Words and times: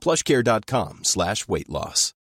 plushcare.com 0.00 1.00
slash 1.04 1.46
weight 1.46 1.68
loss. 1.68 2.14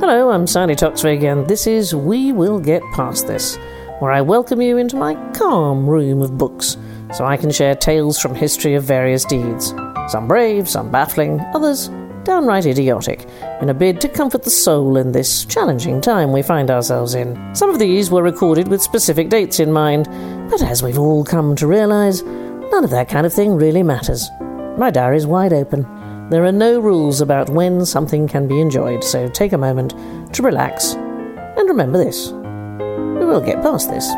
Hello, 0.00 0.30
I'm 0.30 0.46
Sandi 0.46 0.74
Toksvig, 0.74 1.30
and 1.30 1.46
this 1.48 1.66
is 1.66 1.94
We 1.94 2.32
Will 2.32 2.60
Get 2.60 2.82
Past 2.94 3.26
This, 3.26 3.56
where 3.98 4.10
I 4.10 4.22
welcome 4.22 4.62
you 4.62 4.78
into 4.78 4.96
my 4.96 5.14
calm 5.32 5.86
room 5.86 6.22
of 6.22 6.38
books 6.38 6.78
so 7.12 7.26
I 7.26 7.36
can 7.36 7.50
share 7.50 7.74
tales 7.74 8.18
from 8.18 8.34
history 8.34 8.74
of 8.74 8.84
various 8.84 9.24
deeds. 9.24 9.74
Some 10.08 10.26
brave, 10.26 10.68
some 10.68 10.90
baffling, 10.90 11.40
others 11.52 11.90
downright 12.24 12.66
idiotic, 12.66 13.26
in 13.60 13.70
a 13.70 13.74
bid 13.74 14.00
to 14.02 14.08
comfort 14.08 14.44
the 14.44 14.50
soul 14.50 14.96
in 14.96 15.12
this 15.12 15.44
challenging 15.44 16.00
time 16.00 16.32
we 16.32 16.42
find 16.42 16.70
ourselves 16.70 17.14
in. 17.14 17.54
Some 17.54 17.70
of 17.70 17.78
these 17.78 18.10
were 18.10 18.22
recorded 18.22 18.68
with 18.68 18.82
specific 18.82 19.30
dates 19.30 19.60
in 19.60 19.72
mind, 19.72 20.06
but 20.48 20.62
as 20.62 20.82
we've 20.82 20.98
all 20.98 21.24
come 21.24 21.54
to 21.56 21.66
realise, 21.66 22.22
none 22.22 22.84
of 22.84 22.90
that 22.90 23.08
kind 23.08 23.26
of 23.26 23.32
thing 23.32 23.56
really 23.56 23.82
matters. 23.82 24.30
My 24.78 24.90
diary's 24.90 25.26
wide 25.26 25.52
open. 25.52 25.82
There 26.30 26.44
are 26.44 26.52
no 26.52 26.80
rules 26.80 27.20
about 27.20 27.50
when 27.50 27.84
something 27.84 28.28
can 28.28 28.48
be 28.48 28.60
enjoyed, 28.60 29.04
so 29.04 29.28
take 29.28 29.52
a 29.52 29.58
moment 29.58 29.94
to 30.34 30.42
relax 30.42 30.94
and 30.94 31.68
remember 31.68 32.02
this. 32.02 32.30
We 32.30 33.24
will 33.24 33.40
get 33.40 33.62
past 33.62 33.90
this. 33.90 34.08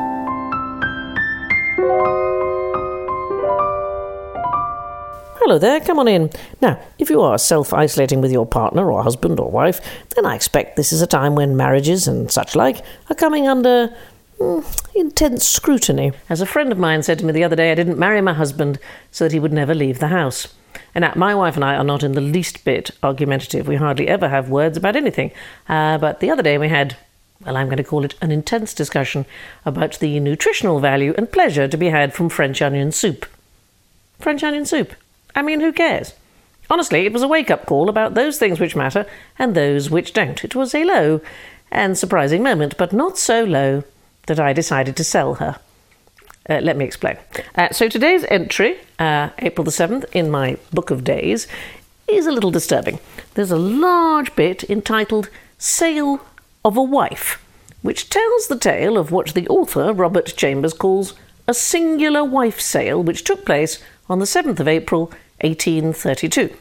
Hello 5.42 5.59
there, 5.59 5.81
come 5.81 5.98
on 5.98 6.06
in. 6.06 6.31
Now, 6.61 6.81
if 6.98 7.11
you 7.11 7.20
are 7.22 7.39
self 7.39 7.72
isolating 7.72 8.20
with 8.20 8.31
your 8.31 8.47
partner 8.47 8.92
or 8.92 9.03
husband 9.03 9.41
or 9.41 9.50
wife, 9.50 9.81
then 10.15 10.27
I 10.27 10.37
expect 10.37 10.77
this 10.77 10.92
is 10.92 11.03
a 11.03 11.09
time 11.09 11.34
when 11.34 11.56
marriages 11.56 12.06
and 12.06 12.31
such 12.31 12.55
like 12.55 12.84
are 13.09 13.17
coming 13.17 13.48
under 13.48 13.97
intense 14.94 15.48
scrutiny. 15.48 16.12
As 16.28 16.41
a 16.41 16.46
friend 16.46 16.72
of 16.72 16.78
mine 16.78 17.02
said 17.02 17.19
to 17.19 17.24
me 17.24 17.33
the 17.33 17.44
other 17.44 17.56
day, 17.56 17.72
I 17.72 17.74
didn't 17.74 17.98
marry 17.98 18.20
my 18.20 18.34
husband 18.34 18.78
so 19.10 19.24
that 19.24 19.32
he 19.32 19.41
would 19.41 19.52
never 19.52 19.74
leave 19.74 19.98
the 19.98 20.08
house. 20.08 20.55
And 20.94 21.02
now, 21.02 21.12
my 21.16 21.34
wife 21.34 21.56
and 21.56 21.64
I 21.64 21.77
are 21.77 21.84
not 21.84 22.02
in 22.02 22.12
the 22.12 22.20
least 22.20 22.64
bit 22.64 22.91
argumentative. 23.02 23.69
We 23.69 23.77
hardly 23.77 24.08
ever 24.08 24.28
have 24.28 24.50
words 24.50 24.77
about 24.77 24.97
anything. 24.97 25.30
Uh, 25.69 25.98
but 25.98 26.20
the 26.20 26.30
other 26.30 26.42
day 26.42 26.58
we 26.58 26.69
had 26.69 26.97
well, 27.44 27.56
I'm 27.56 27.69
going 27.69 27.78
to 27.78 27.84
call 27.84 28.05
it 28.05 28.16
an 28.20 28.31
intense 28.31 28.75
discussion 28.75 29.25
about 29.65 29.98
the 29.98 30.20
nutritional 30.20 30.78
value 30.78 31.15
and 31.16 31.32
pleasure 31.32 31.66
to 31.66 31.76
be 31.76 31.88
had 31.88 32.12
from 32.12 32.28
French 32.28 32.60
onion 32.60 32.92
soup. 32.92 33.25
French 34.19 34.44
onion 34.44 34.66
soup. 34.66 34.92
I 35.34 35.41
mean, 35.41 35.60
who 35.60 35.72
cares? 35.72 36.12
Honestly, 36.69 37.06
it 37.06 37.12
was 37.12 37.22
a 37.22 37.28
wake 37.28 37.50
up 37.50 37.65
call 37.65 37.88
about 37.88 38.15
those 38.15 38.38
things 38.38 38.60
which 38.60 38.76
matter 38.76 39.06
and 39.38 39.54
those 39.54 39.88
which 39.88 40.12
don't. 40.12 40.44
It 40.44 40.54
was 40.54 40.75
a 40.75 40.84
low 40.84 41.22
and 41.70 41.97
surprising 41.97 42.42
moment, 42.42 42.76
but 42.76 42.92
not 42.92 43.16
so 43.16 43.42
low 43.42 43.84
that 44.30 44.38
I 44.38 44.52
decided 44.52 44.96
to 44.96 45.02
sell 45.02 45.34
her. 45.34 45.58
Uh, 46.48 46.60
let 46.62 46.76
me 46.76 46.84
explain. 46.84 47.16
Uh, 47.56 47.70
so 47.70 47.88
today's 47.88 48.24
entry, 48.28 48.78
uh, 49.00 49.30
April 49.41 49.64
the 49.64 49.72
7th, 49.72 50.04
in 50.12 50.30
my 50.30 50.56
Book 50.72 50.92
of 50.92 51.02
Days, 51.02 51.48
is 52.06 52.26
a 52.26 52.32
little 52.32 52.52
disturbing. 52.52 53.00
There's 53.34 53.50
a 53.50 53.56
large 53.56 54.36
bit 54.36 54.62
entitled 54.70 55.30
Sale 55.58 56.20
of 56.64 56.76
a 56.76 56.82
Wife, 56.82 57.44
which 57.82 58.08
tells 58.08 58.46
the 58.46 58.56
tale 58.56 58.96
of 58.96 59.10
what 59.10 59.34
the 59.34 59.48
author, 59.48 59.92
Robert 59.92 60.32
Chambers, 60.36 60.74
calls 60.74 61.14
a 61.48 61.52
singular 61.52 62.22
wife 62.22 62.60
sale 62.60 63.02
which 63.02 63.24
took 63.24 63.44
place 63.44 63.82
on 64.08 64.20
the 64.20 64.24
7th 64.24 64.60
of 64.60 64.68
April 64.68 65.06
1832. 65.41 66.56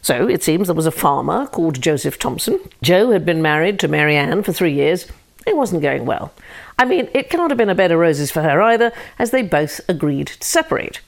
So 0.00 0.26
it 0.26 0.42
seems 0.42 0.68
there 0.68 0.74
was 0.74 0.86
a 0.86 0.90
farmer 0.90 1.46
called 1.46 1.82
Joseph 1.82 2.18
Thompson. 2.18 2.60
Joe 2.80 3.10
had 3.10 3.26
been 3.26 3.42
married 3.42 3.78
to 3.80 3.88
Mary 3.88 4.16
Ann 4.16 4.42
for 4.42 4.54
three 4.54 4.72
years. 4.72 5.06
It 5.46 5.56
wasn't 5.56 5.82
going 5.82 6.06
well. 6.06 6.32
I 6.78 6.84
mean, 6.84 7.08
it 7.14 7.30
cannot 7.30 7.50
have 7.50 7.58
been 7.58 7.70
a 7.70 7.74
bed 7.74 7.92
of 7.92 7.98
roses 7.98 8.30
for 8.30 8.42
her 8.42 8.60
either, 8.62 8.92
as 9.18 9.30
they 9.30 9.42
both 9.42 9.80
agreed 9.88 10.28
to 10.28 10.46
separate. 10.46 11.00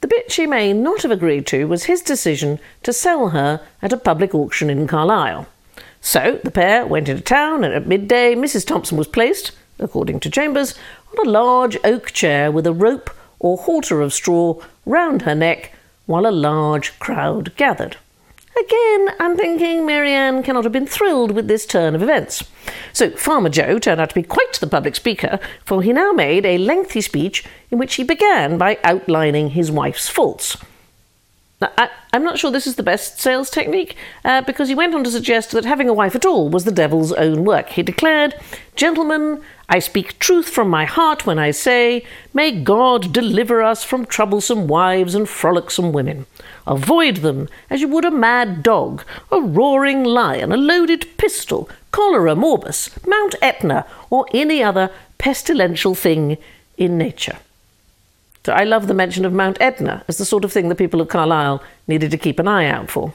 The 0.00 0.08
bit 0.08 0.32
she 0.32 0.46
may 0.46 0.72
not 0.72 1.02
have 1.02 1.10
agreed 1.10 1.46
to 1.46 1.66
was 1.66 1.84
his 1.84 2.02
decision 2.02 2.58
to 2.82 2.92
sell 2.92 3.28
her 3.28 3.60
at 3.80 3.92
a 3.92 3.96
public 3.96 4.34
auction 4.34 4.68
in 4.68 4.86
Carlisle. 4.86 5.46
So 6.00 6.40
the 6.42 6.50
pair 6.50 6.84
went 6.84 7.08
into 7.08 7.22
town, 7.22 7.62
and 7.62 7.72
at 7.72 7.86
midday, 7.86 8.34
Mrs. 8.34 8.66
Thompson 8.66 8.98
was 8.98 9.06
placed, 9.06 9.52
according 9.78 10.18
to 10.20 10.30
Chambers, 10.30 10.74
on 11.12 11.26
a 11.26 11.30
large 11.30 11.76
oak 11.84 12.10
chair 12.12 12.50
with 12.50 12.66
a 12.66 12.72
rope 12.72 13.10
or 13.38 13.58
halter 13.58 14.00
of 14.00 14.12
straw 14.12 14.60
round 14.86 15.22
her 15.22 15.34
neck 15.34 15.72
while 16.06 16.26
a 16.26 16.32
large 16.32 16.98
crowd 16.98 17.54
gathered. 17.56 17.96
Again, 18.58 19.08
I'm 19.18 19.36
thinking 19.36 19.86
Mary 19.86 20.12
Ann 20.12 20.42
cannot 20.42 20.64
have 20.64 20.72
been 20.72 20.86
thrilled 20.86 21.30
with 21.32 21.48
this 21.48 21.64
turn 21.64 21.94
of 21.94 22.02
events. 22.02 22.44
So 22.92 23.10
Farmer 23.10 23.48
Joe 23.48 23.78
turned 23.78 24.00
out 24.00 24.10
to 24.10 24.14
be 24.14 24.22
quite 24.22 24.52
the 24.54 24.66
public 24.66 24.94
speaker, 24.94 25.40
for 25.64 25.82
he 25.82 25.92
now 25.92 26.12
made 26.12 26.44
a 26.44 26.58
lengthy 26.58 27.00
speech 27.00 27.44
in 27.70 27.78
which 27.78 27.94
he 27.94 28.04
began 28.04 28.58
by 28.58 28.78
outlining 28.84 29.50
his 29.50 29.70
wife's 29.70 30.08
faults. 30.08 30.58
I, 31.62 31.90
am 32.12 32.24
not 32.24 32.38
sure 32.38 32.50
this 32.50 32.66
is 32.66 32.76
the 32.76 32.82
best 32.82 33.20
sales 33.20 33.50
technique, 33.50 33.96
uh, 34.24 34.42
because 34.42 34.68
he 34.68 34.74
went 34.74 34.94
on 34.94 35.04
to 35.04 35.10
suggest 35.10 35.50
that 35.52 35.64
having 35.64 35.88
a 35.88 35.94
wife 35.94 36.14
at 36.14 36.26
all 36.26 36.48
was 36.48 36.64
the 36.64 36.72
devil's 36.72 37.12
own 37.12 37.44
work. 37.44 37.70
He 37.70 37.82
declared, 37.82 38.34
Gentlemen, 38.76 39.42
I 39.68 39.78
speak 39.78 40.18
truth 40.18 40.48
from 40.48 40.68
my 40.68 40.84
heart 40.84 41.26
when 41.26 41.38
I 41.38 41.50
say, 41.50 42.04
May 42.34 42.52
God 42.52 43.12
deliver 43.12 43.62
us 43.62 43.84
from 43.84 44.06
troublesome 44.06 44.66
wives 44.66 45.14
and 45.14 45.28
frolicsome 45.28 45.92
women. 45.92 46.26
Avoid 46.66 47.16
them 47.16 47.48
as 47.70 47.80
you 47.80 47.88
would 47.88 48.04
a 48.04 48.10
mad 48.10 48.62
dog, 48.62 49.04
a 49.30 49.40
roaring 49.40 50.04
lion, 50.04 50.52
a 50.52 50.56
loaded 50.56 51.06
pistol, 51.16 51.68
cholera 51.90 52.34
morbus, 52.34 52.90
Mount 53.06 53.34
Etna, 53.42 53.86
or 54.10 54.26
any 54.32 54.62
other 54.62 54.90
pestilential 55.18 55.94
thing 55.94 56.38
in 56.76 56.98
nature. 56.98 57.38
So 58.44 58.52
I 58.52 58.64
love 58.64 58.88
the 58.88 58.94
mention 58.94 59.24
of 59.24 59.32
Mount 59.32 59.60
Etna 59.60 60.04
as 60.08 60.18
the 60.18 60.24
sort 60.24 60.44
of 60.44 60.52
thing 60.52 60.68
the 60.68 60.74
people 60.74 61.00
of 61.00 61.08
Carlisle 61.08 61.62
needed 61.86 62.10
to 62.10 62.18
keep 62.18 62.40
an 62.40 62.48
eye 62.48 62.66
out 62.66 62.90
for. 62.90 63.14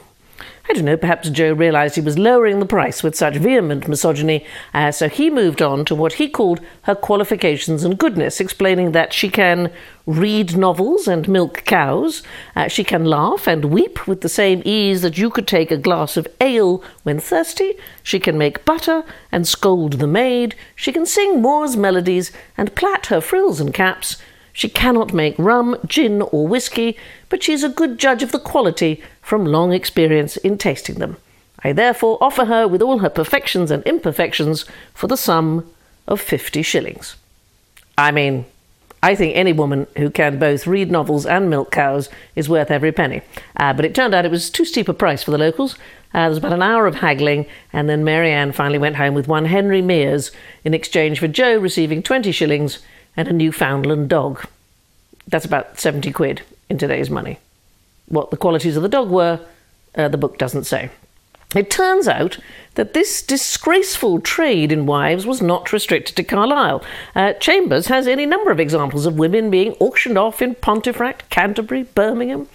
I 0.70 0.74
don't 0.74 0.84
know, 0.84 0.96
perhaps 0.98 1.30
Joe 1.30 1.52
realised 1.54 1.94
he 1.94 2.02
was 2.02 2.18
lowering 2.18 2.60
the 2.60 2.66
price 2.66 3.02
with 3.02 3.16
such 3.16 3.36
vehement 3.36 3.88
misogyny, 3.88 4.44
uh, 4.74 4.90
so 4.92 5.08
he 5.08 5.30
moved 5.30 5.62
on 5.62 5.86
to 5.86 5.94
what 5.94 6.14
he 6.14 6.28
called 6.28 6.60
her 6.82 6.94
qualifications 6.94 7.84
and 7.84 7.98
goodness, 7.98 8.38
explaining 8.38 8.92
that 8.92 9.14
she 9.14 9.30
can 9.30 9.72
read 10.06 10.58
novels 10.58 11.08
and 11.08 11.26
milk 11.26 11.64
cows, 11.64 12.22
uh, 12.54 12.68
she 12.68 12.84
can 12.84 13.06
laugh 13.06 13.46
and 13.46 13.66
weep 13.66 14.06
with 14.06 14.20
the 14.20 14.28
same 14.28 14.62
ease 14.64 15.00
that 15.00 15.16
you 15.16 15.30
could 15.30 15.48
take 15.48 15.70
a 15.70 15.78
glass 15.78 16.18
of 16.18 16.28
ale 16.40 16.82
when 17.02 17.18
thirsty, 17.18 17.74
she 18.02 18.20
can 18.20 18.36
make 18.36 18.64
butter 18.66 19.04
and 19.32 19.48
scold 19.48 19.94
the 19.94 20.06
maid, 20.06 20.54
she 20.76 20.92
can 20.92 21.06
sing 21.06 21.40
Moore's 21.40 21.76
melodies 21.76 22.30
and 22.58 22.74
plait 22.74 23.06
her 23.06 23.22
frills 23.22 23.58
and 23.58 23.72
caps, 23.72 24.18
she 24.58 24.68
cannot 24.68 25.14
make 25.14 25.36
rum, 25.38 25.76
gin, 25.86 26.20
or 26.20 26.48
whisky, 26.48 26.96
but 27.28 27.44
she 27.44 27.52
is 27.52 27.62
a 27.62 27.68
good 27.68 27.96
judge 27.96 28.24
of 28.24 28.32
the 28.32 28.40
quality 28.40 29.00
from 29.22 29.46
long 29.46 29.72
experience 29.72 30.36
in 30.38 30.58
tasting 30.58 30.96
them. 30.96 31.16
I 31.62 31.72
therefore 31.72 32.18
offer 32.20 32.46
her 32.46 32.66
with 32.66 32.82
all 32.82 32.98
her 32.98 33.08
perfections 33.08 33.70
and 33.70 33.84
imperfections 33.84 34.64
for 34.94 35.06
the 35.06 35.16
sum 35.16 35.70
of 36.08 36.20
fifty 36.20 36.62
shillings. 36.62 37.14
I 37.96 38.10
mean, 38.10 38.46
I 39.00 39.14
think 39.14 39.36
any 39.36 39.52
woman 39.52 39.86
who 39.96 40.10
can 40.10 40.40
both 40.40 40.66
read 40.66 40.90
novels 40.90 41.24
and 41.24 41.48
milk 41.48 41.70
cows 41.70 42.08
is 42.34 42.48
worth 42.48 42.72
every 42.72 42.90
penny. 42.90 43.22
Uh, 43.54 43.72
but 43.72 43.84
it 43.84 43.94
turned 43.94 44.12
out 44.12 44.24
it 44.24 44.32
was 44.32 44.50
too 44.50 44.64
steep 44.64 44.88
a 44.88 44.92
price 44.92 45.22
for 45.22 45.30
the 45.30 45.38
locals. 45.38 45.74
Uh, 46.12 46.22
there 46.22 46.30
was 46.30 46.38
about 46.38 46.52
an 46.52 46.62
hour 46.62 46.88
of 46.88 46.96
haggling, 46.96 47.46
and 47.72 47.88
then 47.88 48.02
Mary 48.02 48.32
Ann 48.32 48.50
finally 48.50 48.78
went 48.78 48.96
home 48.96 49.14
with 49.14 49.28
one 49.28 49.44
Henry 49.44 49.82
Mears 49.82 50.32
in 50.64 50.74
exchange 50.74 51.20
for 51.20 51.28
Joe 51.28 51.58
receiving 51.58 52.02
20 52.02 52.32
shillings 52.32 52.80
and 53.18 53.26
a 53.26 53.32
Newfoundland 53.32 54.08
dog. 54.08 54.46
That's 55.26 55.44
about 55.44 55.78
70 55.78 56.12
quid 56.12 56.42
in 56.70 56.78
today's 56.78 57.10
money. 57.10 57.40
What 58.06 58.30
the 58.30 58.36
qualities 58.36 58.76
of 58.76 58.82
the 58.84 58.88
dog 58.88 59.10
were, 59.10 59.40
uh, 59.96 60.06
the 60.08 60.16
book 60.16 60.38
doesn't 60.38 60.64
say. 60.64 60.90
It 61.54 61.68
turns 61.68 62.06
out 62.06 62.38
that 62.74 62.94
this 62.94 63.20
disgraceful 63.20 64.20
trade 64.20 64.70
in 64.70 64.86
wives 64.86 65.26
was 65.26 65.42
not 65.42 65.72
restricted 65.72 66.14
to 66.16 66.22
Carlisle. 66.22 66.84
Uh, 67.16 67.32
Chambers 67.32 67.88
has 67.88 68.06
any 68.06 68.24
number 68.24 68.52
of 68.52 68.60
examples 68.60 69.04
of 69.04 69.18
women 69.18 69.50
being 69.50 69.72
auctioned 69.80 70.16
off 70.16 70.40
in 70.40 70.54
Pontefract, 70.54 71.28
Canterbury, 71.28 71.82
Birmingham. 71.82 72.48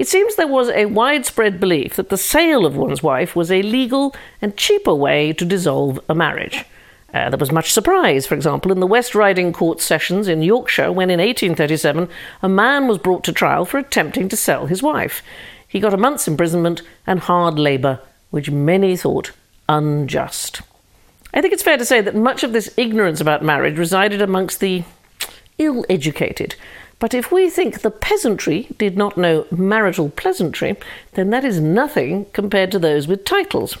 It 0.00 0.08
seems 0.08 0.34
there 0.34 0.48
was 0.48 0.68
a 0.70 0.86
widespread 0.86 1.60
belief 1.60 1.94
that 1.94 2.08
the 2.08 2.16
sale 2.16 2.66
of 2.66 2.76
one's 2.76 3.04
wife 3.04 3.36
was 3.36 3.52
a 3.52 3.62
legal 3.62 4.16
and 4.40 4.56
cheaper 4.56 4.94
way 4.94 5.32
to 5.34 5.44
dissolve 5.44 6.00
a 6.08 6.14
marriage. 6.14 6.64
Uh, 7.12 7.28
there 7.28 7.38
was 7.38 7.52
much 7.52 7.72
surprise, 7.72 8.26
for 8.26 8.34
example, 8.34 8.72
in 8.72 8.80
the 8.80 8.86
West 8.86 9.14
Riding 9.14 9.52
Court 9.52 9.80
sessions 9.80 10.28
in 10.28 10.42
Yorkshire 10.42 10.90
when 10.90 11.10
in 11.10 11.18
1837 11.20 12.08
a 12.42 12.48
man 12.48 12.88
was 12.88 12.98
brought 12.98 13.22
to 13.24 13.32
trial 13.32 13.64
for 13.64 13.78
attempting 13.78 14.28
to 14.30 14.36
sell 14.36 14.66
his 14.66 14.82
wife. 14.82 15.22
He 15.68 15.80
got 15.80 15.94
a 15.94 15.98
month's 15.98 16.26
imprisonment 16.26 16.82
and 17.06 17.20
hard 17.20 17.58
labour 17.58 18.00
which 18.30 18.50
many 18.50 18.96
thought 18.96 19.32
unjust. 19.68 20.62
I 21.34 21.40
think 21.40 21.52
it's 21.52 21.62
fair 21.62 21.76
to 21.76 21.84
say 21.84 22.00
that 22.00 22.14
much 22.14 22.42
of 22.42 22.52
this 22.52 22.72
ignorance 22.76 23.20
about 23.20 23.44
marriage 23.44 23.78
resided 23.78 24.22
amongst 24.22 24.60
the 24.60 24.84
ill 25.58 25.84
educated. 25.88 26.54
But 26.98 27.14
if 27.14 27.32
we 27.32 27.50
think 27.50 27.80
the 27.80 27.90
peasantry 27.90 28.68
did 28.78 28.96
not 28.96 29.18
know 29.18 29.46
marital 29.50 30.10
pleasantry, 30.10 30.76
then 31.12 31.30
that 31.30 31.44
is 31.44 31.60
nothing 31.60 32.26
compared 32.32 32.70
to 32.72 32.78
those 32.78 33.08
with 33.08 33.24
titles. 33.24 33.76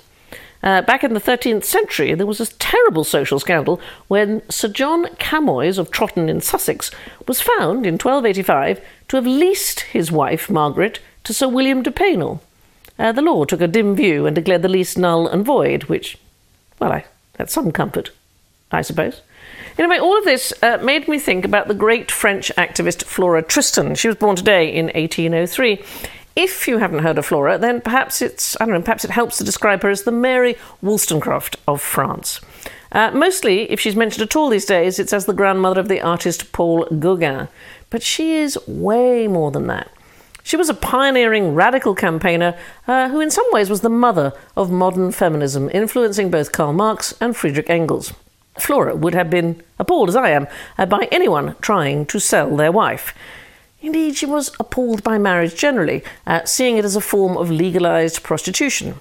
Uh, 0.62 0.80
back 0.82 1.02
in 1.02 1.12
the 1.12 1.20
13th 1.20 1.64
century, 1.64 2.14
there 2.14 2.26
was 2.26 2.40
a 2.40 2.46
terrible 2.54 3.02
social 3.02 3.40
scandal 3.40 3.80
when 4.06 4.48
Sir 4.48 4.68
John 4.68 5.06
Camoys 5.16 5.78
of 5.78 5.90
Trotton 5.90 6.28
in 6.28 6.40
Sussex 6.40 6.90
was 7.26 7.40
found 7.40 7.84
in 7.84 7.94
1285 7.94 8.80
to 9.08 9.16
have 9.16 9.26
leased 9.26 9.80
his 9.80 10.12
wife, 10.12 10.48
Margaret, 10.48 11.00
to 11.24 11.34
Sir 11.34 11.48
William 11.48 11.82
de 11.82 11.90
Paynell. 11.90 12.40
Uh, 12.98 13.10
the 13.10 13.22
law 13.22 13.44
took 13.44 13.60
a 13.60 13.66
dim 13.66 13.96
view 13.96 14.26
and 14.26 14.36
declared 14.36 14.62
the 14.62 14.68
lease 14.68 14.96
null 14.96 15.26
and 15.26 15.44
void, 15.44 15.84
which, 15.84 16.18
well, 16.78 16.92
I, 16.92 17.04
that's 17.34 17.52
some 17.52 17.72
comfort, 17.72 18.10
I 18.70 18.82
suppose. 18.82 19.20
Anyway, 19.78 19.98
all 19.98 20.16
of 20.16 20.24
this 20.24 20.52
uh, 20.62 20.78
made 20.82 21.08
me 21.08 21.18
think 21.18 21.44
about 21.44 21.66
the 21.66 21.74
great 21.74 22.10
French 22.10 22.52
activist 22.56 23.04
Flora 23.04 23.42
Tristan. 23.42 23.94
She 23.94 24.06
was 24.06 24.16
born 24.16 24.36
today 24.36 24.72
in 24.72 24.86
1803. 24.86 25.82
If 26.34 26.66
you 26.66 26.78
haven't 26.78 27.00
heard 27.00 27.18
of 27.18 27.26
Flora, 27.26 27.58
then 27.58 27.80
perhaps 27.80 28.22
it's 28.22 28.56
I 28.60 28.64
don't 28.64 28.74
know, 28.74 28.82
perhaps 28.82 29.04
it 29.04 29.10
helps 29.10 29.36
to 29.38 29.44
describe 29.44 29.82
her 29.82 29.90
as 29.90 30.02
the 30.02 30.12
Mary 30.12 30.56
Wollstonecraft 30.80 31.56
of 31.68 31.82
France. 31.82 32.40
Uh, 32.90 33.10
mostly, 33.12 33.70
if 33.70 33.80
she's 33.80 33.96
mentioned 33.96 34.22
at 34.22 34.36
all 34.36 34.48
these 34.48 34.66
days, 34.66 34.98
it's 34.98 35.12
as 35.12 35.26
the 35.26 35.32
grandmother 35.32 35.80
of 35.80 35.88
the 35.88 36.00
artist 36.00 36.52
Paul 36.52 36.84
Gauguin. 36.86 37.48
But 37.90 38.02
she 38.02 38.36
is 38.36 38.58
way 38.66 39.26
more 39.28 39.50
than 39.50 39.66
that. 39.66 39.90
She 40.42 40.56
was 40.56 40.68
a 40.68 40.74
pioneering 40.74 41.54
radical 41.54 41.94
campaigner 41.94 42.58
uh, 42.88 43.08
who, 43.08 43.20
in 43.20 43.30
some 43.30 43.46
ways, 43.52 43.70
was 43.70 43.80
the 43.80 43.88
mother 43.88 44.32
of 44.56 44.70
modern 44.70 45.12
feminism, 45.12 45.70
influencing 45.72 46.30
both 46.30 46.52
Karl 46.52 46.72
Marx 46.72 47.14
and 47.20 47.36
Friedrich 47.36 47.70
Engels. 47.70 48.12
Flora 48.58 48.94
would 48.94 49.14
have 49.14 49.30
been 49.30 49.62
appalled, 49.78 50.08
as 50.08 50.16
I 50.16 50.30
am, 50.30 50.46
uh, 50.76 50.86
by 50.86 51.08
anyone 51.10 51.56
trying 51.60 52.04
to 52.06 52.18
sell 52.18 52.54
their 52.56 52.72
wife. 52.72 53.14
Indeed, 53.82 54.16
she 54.16 54.26
was 54.26 54.52
appalled 54.60 55.02
by 55.02 55.18
marriage 55.18 55.56
generally, 55.56 56.04
uh, 56.24 56.44
seeing 56.44 56.78
it 56.78 56.84
as 56.84 56.94
a 56.94 57.00
form 57.00 57.36
of 57.36 57.50
legalized 57.50 58.22
prostitution. 58.22 59.00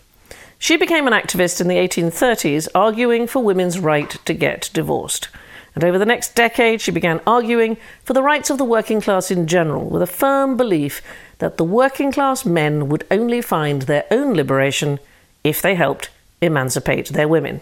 She 0.57 0.75
became 0.75 1.07
an 1.07 1.13
activist 1.13 1.61
in 1.61 1.67
the 1.67 1.75
1830s, 1.75 2.67
arguing 2.73 3.27
for 3.27 3.43
women's 3.43 3.79
right 3.79 4.09
to 4.09 4.33
get 4.33 4.71
divorced. 4.73 5.29
And 5.75 5.83
over 5.83 5.97
the 5.97 6.05
next 6.05 6.35
decade, 6.35 6.81
she 6.81 6.91
began 6.91 7.21
arguing 7.25 7.77
for 8.03 8.13
the 8.13 8.23
rights 8.23 8.49
of 8.49 8.57
the 8.57 8.65
working 8.65 9.01
class 9.01 9.31
in 9.31 9.47
general, 9.47 9.85
with 9.85 10.01
a 10.01 10.07
firm 10.07 10.57
belief 10.57 11.01
that 11.37 11.57
the 11.57 11.63
working 11.63 12.11
class 12.11 12.43
men 12.43 12.89
would 12.89 13.05
only 13.09 13.41
find 13.41 13.83
their 13.83 14.05
own 14.11 14.33
liberation 14.33 14.99
if 15.43 15.61
they 15.61 15.75
helped 15.75 16.09
emancipate 16.41 17.09
their 17.09 17.27
women. 17.27 17.61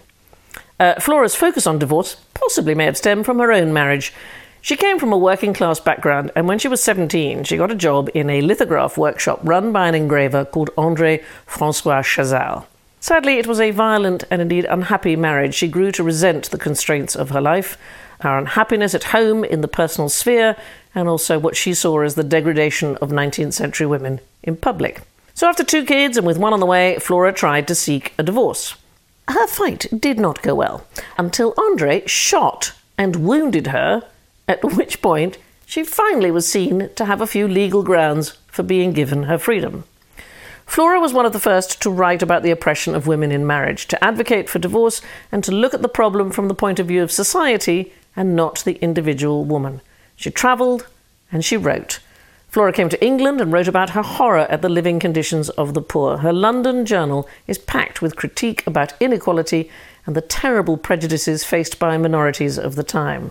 Uh, 0.79 0.95
Flora's 0.95 1.35
focus 1.35 1.67
on 1.67 1.79
divorce 1.79 2.15
possibly 2.33 2.73
may 2.73 2.85
have 2.85 2.97
stemmed 2.97 3.25
from 3.25 3.39
her 3.39 3.51
own 3.51 3.73
marriage. 3.73 4.13
She 4.61 4.75
came 4.75 4.99
from 4.99 5.13
a 5.13 5.17
working 5.17 5.53
class 5.53 5.79
background, 5.79 6.31
and 6.35 6.47
when 6.47 6.59
she 6.59 6.67
was 6.67 6.83
17, 6.83 7.43
she 7.45 7.57
got 7.57 7.71
a 7.71 7.75
job 7.75 8.09
in 8.13 8.29
a 8.29 8.41
lithograph 8.41 8.97
workshop 8.97 9.39
run 9.43 9.71
by 9.71 9.87
an 9.87 9.95
engraver 9.95 10.45
called 10.45 10.69
André 10.77 11.23
Francois 11.45 12.01
Chazal. 12.01 12.65
Sadly, 12.99 13.37
it 13.37 13.47
was 13.47 13.61
a 13.61 13.71
violent 13.71 14.25
and 14.29 14.41
indeed 14.41 14.65
unhappy 14.65 15.15
marriage. 15.15 15.55
She 15.55 15.69
grew 15.69 15.91
to 15.93 16.03
resent 16.03 16.51
the 16.51 16.57
constraints 16.57 17.15
of 17.15 17.29
her 17.29 17.39
life, 17.39 17.77
her 18.19 18.37
unhappiness 18.37 18.93
at 18.93 19.05
home 19.05 19.45
in 19.45 19.61
the 19.61 19.69
personal 19.69 20.09
sphere, 20.09 20.57
and 20.93 21.07
also 21.07 21.39
what 21.39 21.55
she 21.55 21.73
saw 21.73 22.01
as 22.01 22.15
the 22.15 22.23
degradation 22.23 22.97
of 22.97 23.09
19th 23.09 23.53
century 23.53 23.87
women 23.87 24.19
in 24.43 24.57
public. 24.57 25.01
So, 25.33 25.47
after 25.47 25.63
two 25.63 25.85
kids 25.85 26.17
and 26.17 26.27
with 26.27 26.37
one 26.37 26.51
on 26.51 26.59
the 26.59 26.65
way, 26.65 26.97
Flora 26.99 27.31
tried 27.31 27.65
to 27.69 27.75
seek 27.75 28.13
a 28.17 28.23
divorce. 28.23 28.75
Her 29.29 29.47
fight 29.47 29.85
did 29.97 30.19
not 30.19 30.41
go 30.41 30.55
well 30.55 30.85
until 31.17 31.53
Andre 31.57 32.05
shot 32.05 32.73
and 32.97 33.27
wounded 33.27 33.67
her, 33.67 34.03
at 34.49 34.63
which 34.63 35.01
point 35.01 35.37
she 35.65 35.83
finally 35.83 36.31
was 36.31 36.49
seen 36.49 36.89
to 36.95 37.05
have 37.05 37.21
a 37.21 37.27
few 37.27 37.47
legal 37.47 37.83
grounds 37.83 38.37
for 38.47 38.63
being 38.63 38.91
given 38.91 39.23
her 39.23 39.37
freedom. 39.37 39.83
Flora 40.65 40.99
was 40.99 41.13
one 41.13 41.25
of 41.25 41.33
the 41.33 41.39
first 41.39 41.81
to 41.81 41.89
write 41.89 42.23
about 42.23 42.41
the 42.41 42.51
oppression 42.51 42.95
of 42.95 43.07
women 43.07 43.31
in 43.31 43.45
marriage, 43.45 43.87
to 43.87 44.03
advocate 44.03 44.49
for 44.49 44.59
divorce, 44.59 45.01
and 45.31 45.43
to 45.43 45.51
look 45.51 45.73
at 45.73 45.83
the 45.83 45.87
problem 45.87 46.31
from 46.31 46.47
the 46.47 46.55
point 46.55 46.79
of 46.79 46.87
view 46.87 47.03
of 47.03 47.11
society 47.11 47.93
and 48.15 48.35
not 48.35 48.63
the 48.65 48.81
individual 48.81 49.45
woman. 49.45 49.81
She 50.15 50.31
travelled 50.31 50.87
and 51.31 51.45
she 51.45 51.55
wrote. 51.55 51.99
Flora 52.49 52.73
came 52.73 52.89
to 52.89 53.03
England 53.03 53.39
and 53.39 53.53
wrote 53.53 53.67
about 53.67 53.91
her 53.91 54.01
horror 54.01 54.47
at 54.49 54.63
the 54.63 54.69
living 54.69 54.99
conditions 54.99 55.49
of 55.51 55.75
the 55.75 55.81
poor. 55.81 56.17
Her 56.17 56.33
London 56.33 56.87
journal 56.87 57.29
is 57.45 57.59
packed 57.59 58.01
with 58.01 58.15
critique 58.15 58.65
about 58.65 58.93
inequality 58.99 59.69
and 60.07 60.15
the 60.15 60.21
terrible 60.21 60.75
prejudices 60.75 61.43
faced 61.43 61.77
by 61.77 61.97
minorities 61.97 62.57
of 62.57 62.75
the 62.75 62.83
time. 62.83 63.29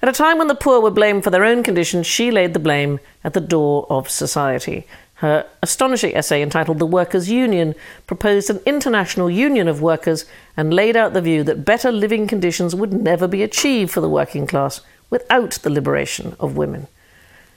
At 0.00 0.08
a 0.08 0.12
time 0.12 0.38
when 0.38 0.46
the 0.46 0.54
poor 0.54 0.80
were 0.80 0.92
blamed 0.92 1.24
for 1.24 1.30
their 1.30 1.44
own 1.44 1.64
condition, 1.64 2.04
she 2.04 2.30
laid 2.30 2.54
the 2.54 2.60
blame 2.60 3.00
at 3.24 3.34
the 3.34 3.40
door 3.40 3.86
of 3.90 4.08
society. 4.08 4.86
Her 5.14 5.44
astonishing 5.60 6.16
essay 6.16 6.40
entitled 6.40 6.78
The 6.78 6.86
Workers' 6.86 7.28
Union 7.28 7.74
proposed 8.06 8.48
an 8.48 8.60
international 8.64 9.28
union 9.28 9.66
of 9.66 9.82
workers 9.82 10.24
and 10.56 10.72
laid 10.72 10.96
out 10.96 11.14
the 11.14 11.20
view 11.20 11.42
that 11.42 11.64
better 11.64 11.90
living 11.90 12.28
conditions 12.28 12.76
would 12.76 12.92
never 12.92 13.26
be 13.26 13.42
achieved 13.42 13.90
for 13.90 14.00
the 14.00 14.08
working 14.08 14.46
class 14.46 14.80
without 15.10 15.50
the 15.62 15.70
liberation 15.70 16.36
of 16.38 16.56
women. 16.56 16.86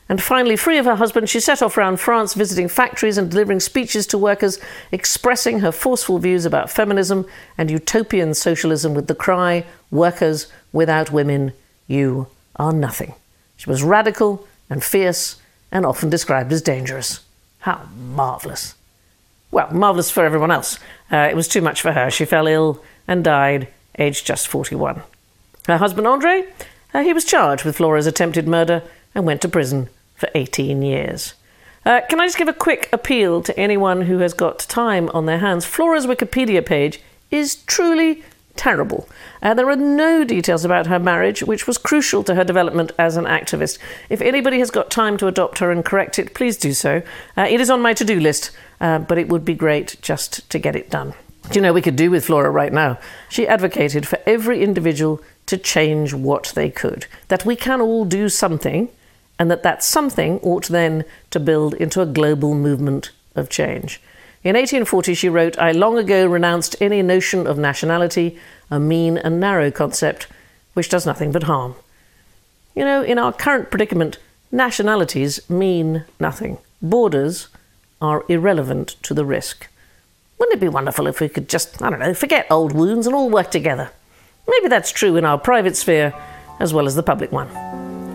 And 0.10 0.22
finally, 0.22 0.56
free 0.56 0.80
of 0.80 0.86
her 0.86 0.96
husband, 0.96 1.30
she 1.30 1.40
set 1.40 1.62
off 1.62 1.78
around 1.78 2.00
France 2.00 2.34
visiting 2.34 2.68
factories 2.68 3.20
and 3.20 3.30
delivering 3.30 3.60
speeches 3.60 4.08
to 4.08 4.18
workers, 4.18 4.60
expressing 4.92 5.60
her 5.60 5.72
forceful 5.72 6.18
views 6.18 6.46
about 6.46 6.72
feminism 6.72 7.28
and 7.60 7.70
utopian 7.70 8.34
socialism 8.34 8.96
with 8.96 9.06
the 9.06 9.16
cry, 9.16 9.64
Workers, 9.92 10.52
without 10.74 11.12
women, 11.12 11.54
you 11.88 12.28
are 12.56 12.74
nothing. 12.74 13.14
She 13.58 13.70
was 13.70 13.84
radical 13.84 14.48
and 14.70 14.84
fierce 14.84 15.40
and 15.72 15.86
often 15.86 16.10
described 16.10 16.52
as 16.52 16.62
dangerous. 16.62 17.22
How 17.60 17.88
marvellous! 17.96 18.76
Well, 19.52 19.72
marvellous 19.72 20.10
for 20.10 20.26
everyone 20.26 20.52
else. 20.52 20.80
Uh, 21.12 21.28
it 21.30 21.36
was 21.36 21.48
too 21.48 21.62
much 21.62 21.82
for 21.82 21.92
her. 21.92 22.10
She 22.10 22.26
fell 22.26 22.48
ill 22.48 22.84
and 23.08 23.24
died, 23.24 23.68
aged 24.00 24.26
just 24.26 24.48
41. 24.48 25.04
Her 25.68 25.78
husband, 25.78 26.08
Andre, 26.08 26.46
uh, 26.94 27.04
he 27.04 27.14
was 27.14 27.26
charged 27.26 27.66
with 27.66 27.78
Flora's 27.78 28.08
attempted 28.08 28.48
murder 28.48 28.84
and 29.14 29.26
went 29.26 29.42
to 29.42 29.50
prison 29.50 29.90
for 30.16 30.30
18 30.34 30.82
years. 30.82 31.34
Uh, 31.86 32.02
can 32.10 32.20
I 32.20 32.28
just 32.28 32.38
give 32.38 32.48
a 32.48 32.54
quick 32.54 32.90
appeal 32.94 33.42
to 33.42 33.60
anyone 33.60 34.02
who 34.02 34.20
has 34.20 34.34
got 34.34 34.60
time 34.60 35.10
on 35.10 35.26
their 35.26 35.40
hands? 35.40 35.66
Flora's 35.66 36.06
Wikipedia 36.06 36.66
page 36.66 37.02
is 37.32 37.56
truly 37.56 38.24
terrible. 38.56 39.08
Uh, 39.42 39.54
there 39.54 39.70
are 39.70 39.76
no 39.76 40.24
details 40.24 40.66
about 40.66 40.88
her 40.88 41.00
marriage, 41.00 41.44
which 41.44 41.68
was 41.68 41.78
crucial 41.78 42.24
to 42.24 42.36
her 42.36 42.44
development 42.44 42.92
as 42.98 43.18
an 43.18 43.26
activist. 43.26 43.80
If 44.10 44.22
anybody 44.22 44.60
has 44.60 44.72
got 44.72 44.92
time 44.92 45.18
to 45.18 45.28
adopt 45.28 45.60
her 45.60 45.72
and 45.72 45.84
correct 45.84 46.20
it, 46.20 46.34
please 46.34 46.58
do 46.58 46.74
so. 46.74 47.02
Uh, 47.38 47.48
it 47.50 47.62
is 47.62 47.70
on 47.70 47.82
my 47.82 47.94
to 47.94 48.06
do 48.06 48.20
list, 48.20 48.52
uh, 48.80 49.00
but 49.00 49.18
it 49.18 49.30
would 49.30 49.46
be 49.46 49.54
great 49.54 49.98
just 50.02 50.50
to 50.50 50.60
get 50.60 50.76
it 50.76 50.90
done. 50.90 51.14
Do 51.50 51.58
you 51.58 51.62
know 51.62 51.74
we 51.74 51.82
could 51.82 51.96
do 51.96 52.12
with 52.12 52.26
Flora 52.26 52.52
right 52.52 52.72
now? 52.72 53.00
She 53.30 53.48
advocated 53.48 54.08
for 54.08 54.20
every 54.26 54.64
individual 54.64 55.22
to 55.48 55.58
change 55.58 56.14
what 56.14 56.54
they 56.56 56.70
could. 56.70 57.08
That 57.28 57.46
we 57.46 57.56
can 57.56 57.82
all 57.82 58.06
do 58.06 58.30
something, 58.30 58.90
and 59.40 59.50
that 59.50 59.64
that 59.64 59.84
something 59.84 60.40
ought 60.44 60.68
then 60.68 61.04
to 61.32 61.40
build 61.40 61.74
into 61.74 62.00
a 62.00 62.06
global 62.06 62.54
movement 62.54 63.12
of 63.36 63.50
change. 63.50 64.02
In 64.44 64.56
1840, 64.56 65.14
she 65.14 65.30
wrote, 65.30 65.60
I 65.60 65.72
long 65.72 66.00
ago 66.00 66.26
renounced 66.26 66.76
any 66.82 67.04
notion 67.04 67.46
of 67.46 67.60
nationality, 67.60 68.40
a 68.72 68.80
mean 68.80 69.18
and 69.18 69.40
narrow 69.40 69.70
concept 69.70 70.28
which 70.74 70.90
does 70.90 71.06
nothing 71.06 71.32
but 71.32 71.44
harm. 71.44 71.76
You 72.76 72.86
know, 72.86 73.04
in 73.04 73.20
our 73.20 73.34
current 73.34 73.70
predicament, 73.70 74.18
nationalities 74.52 75.48
mean 75.50 76.06
nothing. 76.20 76.58
Borders 76.82 77.50
are 78.02 78.26
irrelevant 78.30 78.96
to 79.04 79.14
the 79.14 79.26
risk. 79.26 79.68
Wouldn't 80.40 80.58
it 80.58 80.62
be 80.62 80.70
wonderful 80.70 81.06
if 81.06 81.20
we 81.20 81.30
could 81.30 81.48
just, 81.48 81.82
I 81.82 81.90
don't 81.90 82.00
know, 82.00 82.14
forget 82.14 82.48
old 82.50 82.72
wounds 82.72 83.06
and 83.06 83.16
all 83.16 83.30
work 83.30 83.52
together? 83.52 83.92
Maybe 84.48 84.70
that's 84.70 84.92
true 84.92 85.18
in 85.18 85.26
our 85.26 85.38
private 85.38 85.78
sphere 85.78 86.14
as 86.60 86.74
well 86.74 86.88
as 86.88 86.96
the 86.96 87.04
public 87.04 87.32
one. 87.32 87.48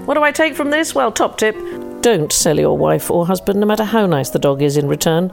What 0.07 0.15
do 0.15 0.23
I 0.23 0.33
take 0.33 0.57
from 0.57 0.71
this? 0.71 0.95
Well, 0.95 1.13
top 1.13 1.39
tip 1.39 1.57
Don't 2.01 2.33
sell 2.33 2.59
your 2.59 2.77
wife 2.77 3.11
or 3.11 3.27
husband, 3.27 3.61
no 3.61 3.67
matter 3.67 3.85
how 3.85 4.07
nice 4.07 4.31
the 4.31 4.39
dog 4.39 4.63
is 4.63 4.77
in 4.77 4.89
return. 4.89 5.33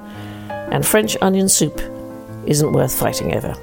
And 0.71 0.85
French 0.85 1.15
onion 1.21 1.49
soup 1.49 1.79
isn't 2.45 2.71
worth 2.71 2.97
fighting 2.97 3.35
over. 3.35 3.55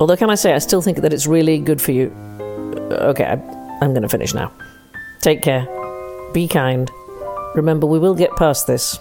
Although, 0.00 0.16
can 0.16 0.30
I 0.30 0.34
say, 0.34 0.54
I 0.54 0.58
still 0.58 0.82
think 0.82 0.98
that 0.98 1.12
it's 1.12 1.26
really 1.26 1.58
good 1.58 1.80
for 1.80 1.92
you. 1.92 2.10
Uh, 2.90 3.10
okay, 3.10 3.24
I, 3.24 3.32
I'm 3.80 3.92
going 3.92 4.02
to 4.02 4.08
finish 4.08 4.32
now. 4.34 4.52
Take 5.20 5.42
care. 5.42 5.66
Be 6.32 6.48
kind. 6.48 6.90
Remember, 7.54 7.86
we 7.86 7.98
will 7.98 8.14
get 8.14 8.34
past 8.36 8.66
this. 8.66 8.98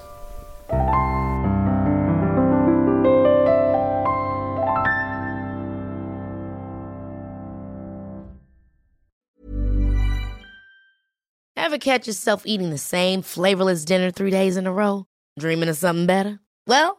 Ever 11.56 11.78
catch 11.78 12.08
yourself 12.08 12.44
eating 12.46 12.72
the 12.72 12.80
same 12.80 13.22
flavorless 13.22 13.86
dinner 13.86 14.10
three 14.10 14.32
days 14.32 14.58
in 14.58 14.66
a 14.66 14.74
row? 14.74 15.06
Dreaming 15.38 15.70
of 15.70 15.78
something 15.78 16.08
better? 16.08 16.40
Well, 16.66 16.99